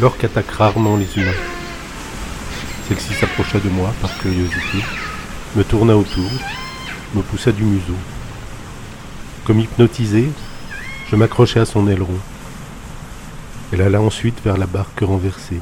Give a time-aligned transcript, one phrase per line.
[0.00, 1.32] L'orque attaque rarement les humains.
[2.86, 4.78] Celle-ci s'approcha de moi par curiosité,
[5.56, 6.30] me tourna autour,
[7.14, 7.96] me poussa du museau.
[9.44, 10.30] Comme hypnotisé,
[11.10, 12.18] je m'accrochai à son aileron.
[13.72, 15.60] Elle alla ensuite vers la barque renversée.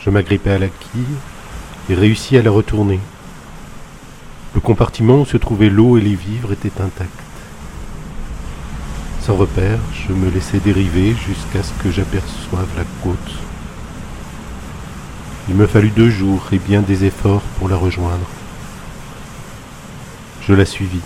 [0.00, 1.16] Je m'agrippai à la quille
[1.88, 2.98] et réussis à la retourner.
[4.54, 7.27] Le compartiment où se trouvaient l'eau et les vivres était intact.
[9.28, 13.34] Sans repère, je me laissai dériver jusqu'à ce que j'aperçoive la côte.
[15.50, 18.26] Il me fallut deux jours et bien des efforts pour la rejoindre.
[20.40, 21.02] Je la suivis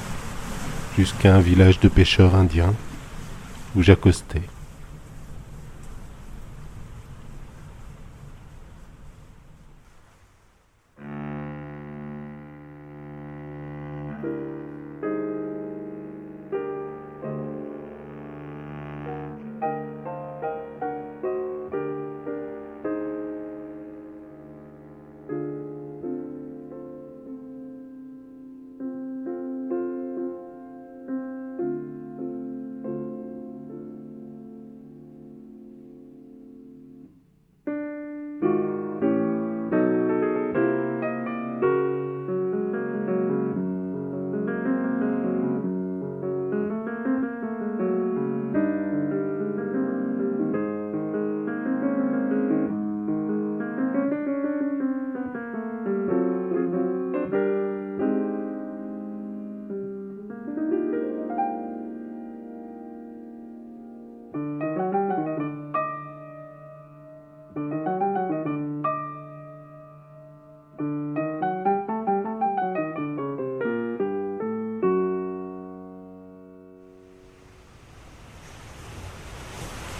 [0.96, 2.74] jusqu'à un village de pêcheurs indiens
[3.74, 4.42] où j'accostai.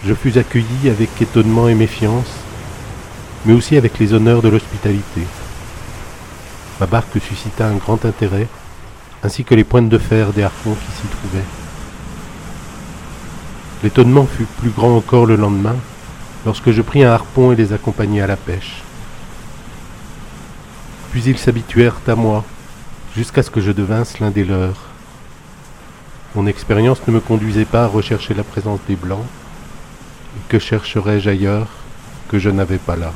[0.05, 2.29] Je fus accueilli avec étonnement et méfiance,
[3.45, 5.21] mais aussi avec les honneurs de l'hospitalité.
[6.81, 8.47] Ma barque suscita un grand intérêt,
[9.23, 11.45] ainsi que les pointes de fer des harpons qui s'y trouvaient.
[13.81, 15.77] L'étonnement fut plus grand encore le lendemain,
[16.45, 18.83] lorsque je pris un harpon et les accompagnai à la pêche.
[21.11, 22.43] Puis ils s'habituèrent à moi,
[23.15, 24.89] jusqu'à ce que je devinsse l'un des leurs.
[26.35, 29.25] Mon expérience ne me conduisait pas à rechercher la présence des Blancs,
[30.49, 31.67] que chercherais-je ailleurs
[32.29, 33.13] que je n'avais pas là?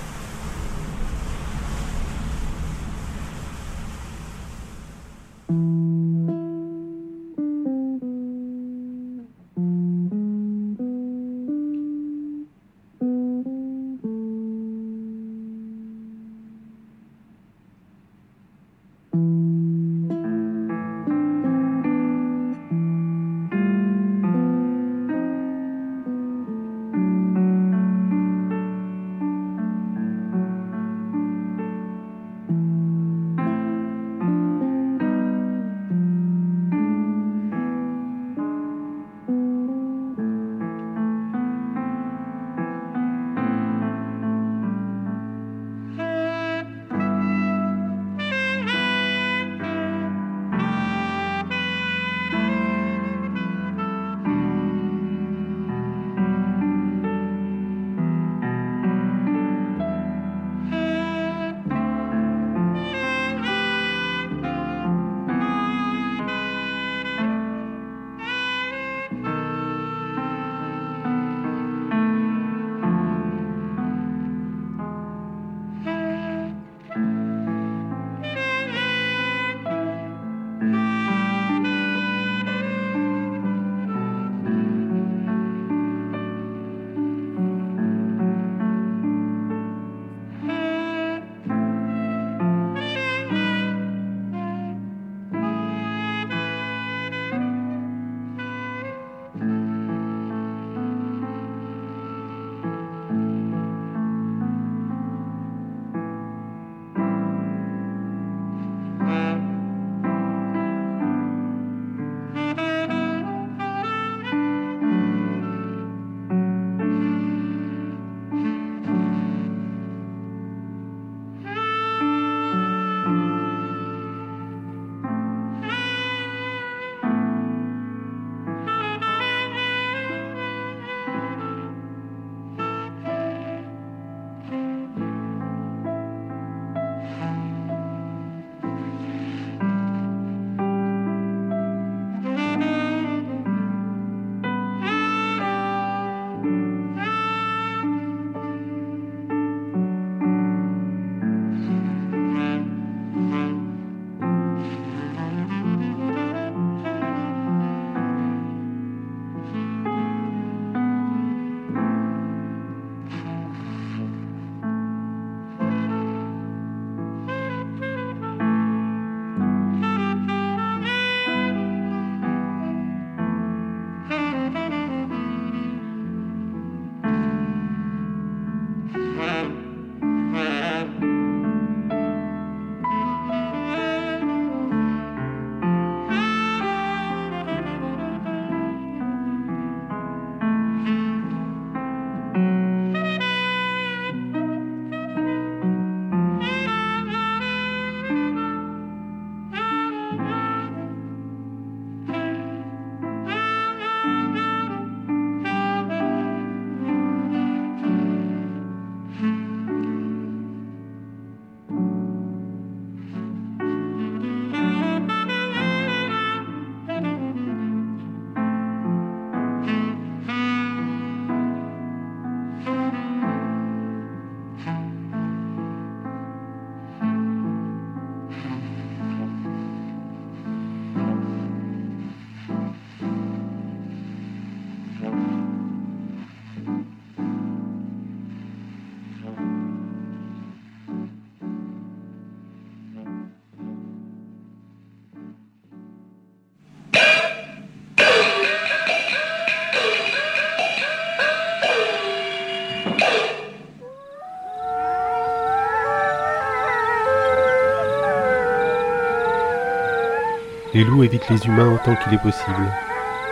[260.77, 262.71] Les loups évitent les humains autant qu'il est possible,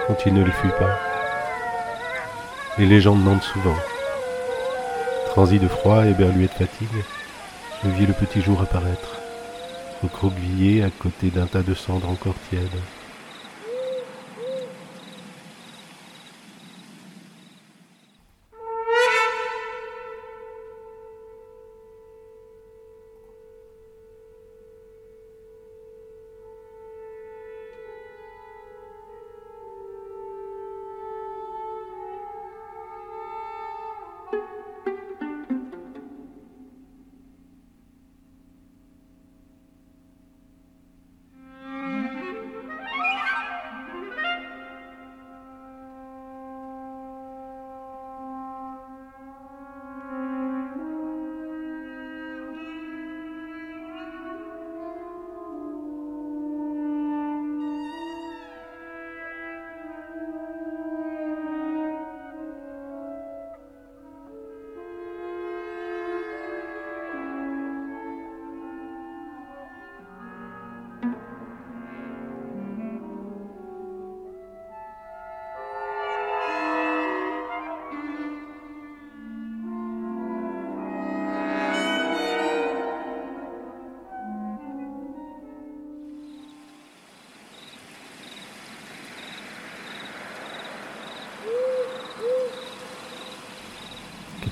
[0.08, 0.98] quand ils ne les fuient pas.
[2.80, 3.76] Les légendes mentent souvent.
[5.28, 7.04] Transi de froid, éberlué de fatigue,
[7.84, 9.20] je vis le petit jour apparaître,
[10.02, 12.82] recroquevillé à côté d'un tas de cendres encore tièdes.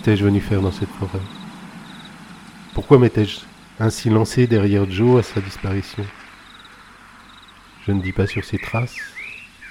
[0.04, 1.24] Qu'étais-je venu faire dans cette forêt?
[2.74, 3.40] Pourquoi m'étais-je
[3.80, 6.06] ainsi lancé derrière Joe à sa disparition?
[7.88, 8.98] Je ne dis pas sur ses traces,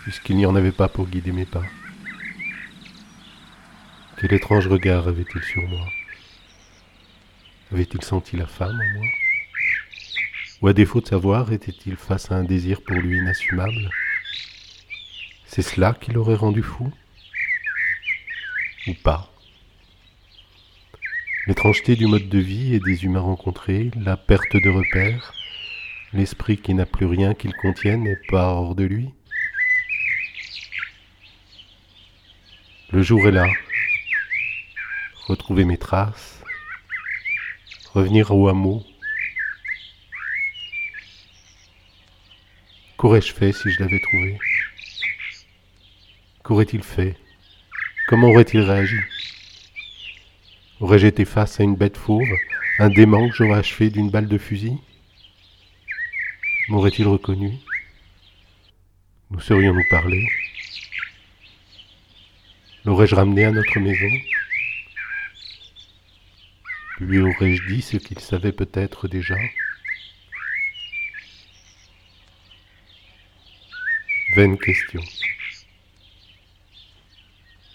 [0.05, 1.65] puisqu'il n'y en avait pas pour guider mes pas.
[4.19, 5.87] Quel étrange regard avait-il sur moi?
[7.71, 9.07] Avait-il senti la femme en moi?
[10.63, 13.91] Ou à défaut de savoir, était-il face à un désir pour lui inassumable?
[15.45, 16.91] C'est cela qui l'aurait rendu fou?
[18.87, 19.32] Ou pas?
[21.49, 25.35] L'étrangeté du mode de vie et des humains rencontrés, la perte de repères,
[26.13, 29.11] l'esprit qui n'a plus rien qu'il contienne et pas hors de lui.
[32.93, 33.49] Le jour est là.
[35.27, 36.45] Retrouver mes traces,
[37.93, 38.85] revenir au hameau.
[42.97, 44.39] Qu'aurais-je fait si je l'avais trouvé?
[46.45, 47.17] Qu'aurait-il fait?
[48.07, 49.01] Comment aurait-il réagi?
[50.83, 52.37] Aurais-je été face à une bête fauve,
[52.81, 54.79] un démon que j'aurais achevé d'une balle de fusil?
[56.69, 57.53] M'aurait-il reconnu?
[59.31, 60.29] Nous serions-nous parlé
[62.85, 64.11] L'aurais-je ramené à notre maison?
[66.99, 69.37] Lui aurais-je dit ce qu'il savait peut-être déjà?
[74.35, 75.01] Vaine question.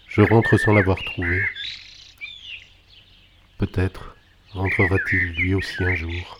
[0.10, 1.42] Je rentre sans l'avoir trouvé.
[3.58, 4.16] Peut-être
[4.52, 6.40] rentrera-t-il lui aussi un jour.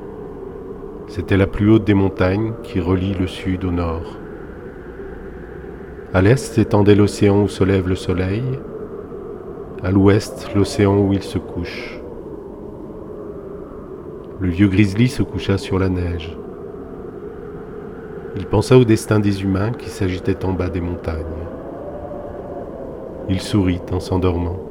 [1.13, 4.15] C'était la plus haute des montagnes qui relie le sud au nord.
[6.13, 8.41] À l'est s'étendait l'océan où se lève le soleil,
[9.83, 11.99] à l'ouest l'océan où il se couche.
[14.39, 16.37] Le vieux grizzly se coucha sur la neige.
[18.37, 21.25] Il pensa au destin des humains qui s'agitaient en bas des montagnes.
[23.27, 24.70] Il sourit en s'endormant.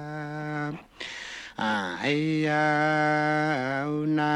[1.61, 3.85] à hay ya
[4.17, 4.33] na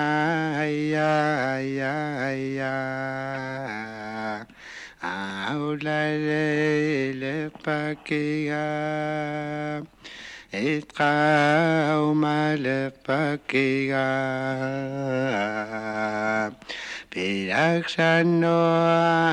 [0.57, 2.75] hay ya hay ya hay ya
[5.01, 6.03] à la
[8.05, 8.67] ki ya
[10.53, 11.13] et ka
[12.13, 12.93] ma le
[13.49, 14.09] ki ya
[17.09, 18.59] Pilaksano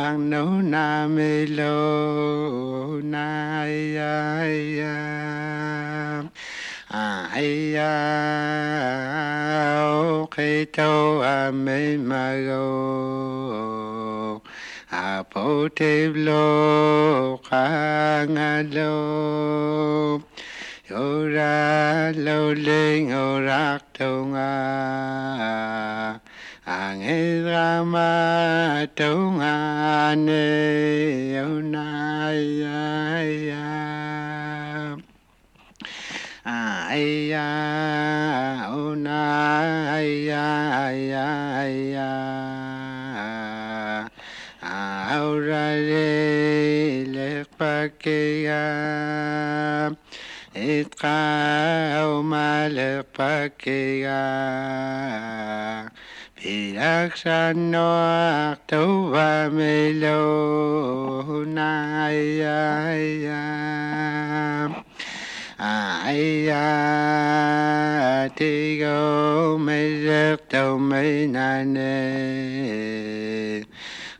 [0.07, 5.32] ang no na melo na ya
[6.93, 7.89] Ahia
[9.89, 12.69] oketo ame mago
[14.93, 16.45] apoteblo
[17.49, 18.93] kangalo
[20.85, 24.53] yora loling orak tunga
[26.69, 28.13] angirama
[28.95, 32.85] tunga ne unaya
[36.97, 39.23] ya una
[39.97, 42.13] oh, ya ya ya
[45.17, 48.65] aura re le pakeya
[50.55, 51.21] itqa
[52.19, 54.23] uma le pakeya
[56.43, 57.87] Ilakshanno
[58.51, 60.19] aktuva melo
[61.47, 62.91] na ya
[63.23, 63.43] ya.
[65.63, 72.03] ai a ti go me giấc tàu me na nê.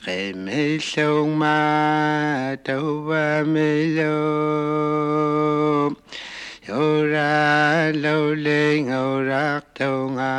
[0.07, 4.13] Khi me sông ma tàu ba me lô
[6.69, 10.33] yo ra lâu lên ngầu rác tàu ngà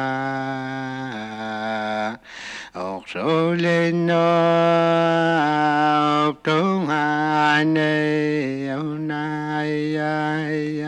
[2.73, 4.15] ột sổ lên nó
[6.27, 10.81] ột trốn hà nê hôm nay ai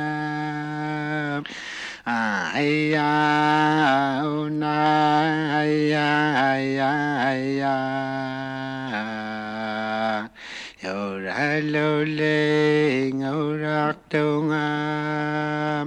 [2.04, 7.60] ai ai hôm nay ai ai ai.
[7.60, 7.86] Ai
[10.84, 15.86] yo ra lô lê ngô rắc trốn hà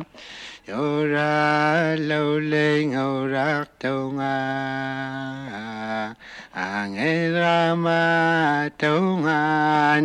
[0.69, 4.88] yo ra lô lê ngô rắc trốn hà
[6.97, 7.45] ငေရ
[7.85, 7.87] မ
[8.83, 9.43] တုံငါ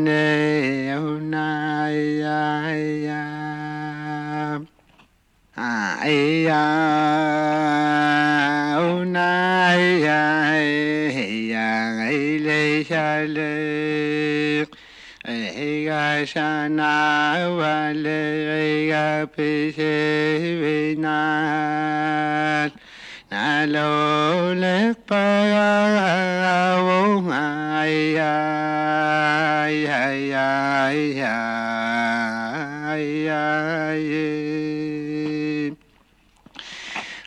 [0.08, 0.28] နေ
[0.90, 1.50] ယုံနာ
[1.96, 1.98] ယ
[3.08, 3.10] ယ
[6.04, 9.34] အေယုံနာ
[10.06, 10.08] ယ
[11.54, 11.56] ယ
[11.98, 15.92] ငေလေရှာလေေက
[16.32, 16.96] ရှာနာ
[17.58, 17.62] ဝ
[18.06, 18.24] လေ
[18.92, 18.94] က
[19.34, 19.96] ပိစေ
[20.62, 21.22] ဝိနာ
[23.34, 25.26] lo le pa
[26.86, 33.26] wo ai ai ai ai ai ai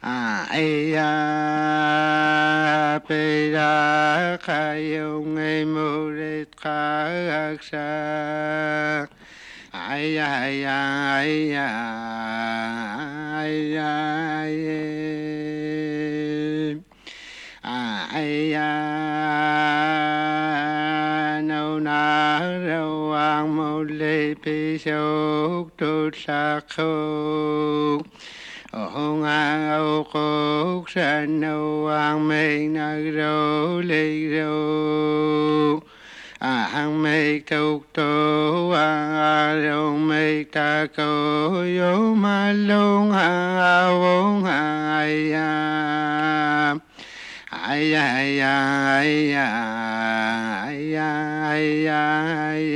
[0.06, 1.02] ai ai
[3.08, 3.74] pera
[4.46, 7.90] kayong ay murit kaksa
[9.74, 11.58] ay ay ay ay
[13.42, 14.75] ay ay
[24.78, 26.92] sâu tu sa khô
[28.72, 35.80] ô nga ô khô sa nô an mê na rô lê rô.
[36.38, 38.90] A hăng mê tu tu a
[39.32, 44.60] a rô mê ta cô yô ma lung a a vô a
[44.98, 46.76] ai a.
[47.50, 52.75] Ai ai ai ai ai ai ai ai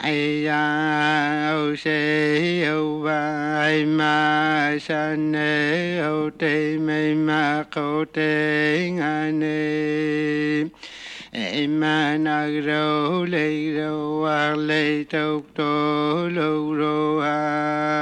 [0.00, 0.62] ai ya
[1.58, 10.70] ô se ô ai ma sa ne ô te me ma cô te nga ne
[11.80, 17.98] ma na rô lê rô a lê tốc tô lô rô a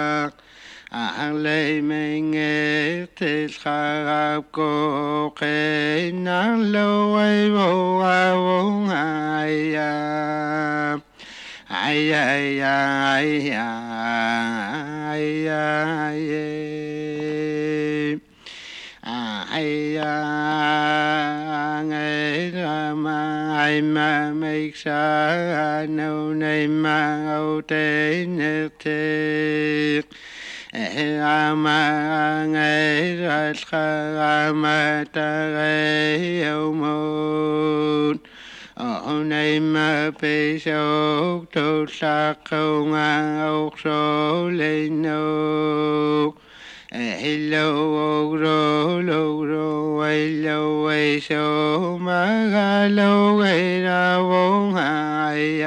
[0.92, 8.60] a lê me nghe te sa ga cô ke na lô, ai vô a vô
[8.92, 10.55] ai ya
[11.86, 14.10] ay ay ay ay
[15.14, 16.22] ay ay
[19.54, 19.70] ay
[23.04, 23.20] ma
[23.62, 26.98] ai ma make sa no name ma
[27.38, 30.02] o te ne te
[31.22, 31.80] ama
[32.50, 36.96] ngai ra ma ta ai yo mo
[38.76, 39.74] ông em
[40.20, 43.74] bê sô tu sa câu nga ốc
[46.90, 54.72] hello ốc rô lô rô ai lô ai sô ma ga lô ai ra vô
[54.74, 55.62] ai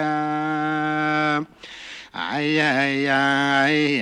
[2.14, 4.00] ai ai